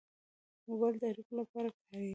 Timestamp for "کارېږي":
1.77-2.09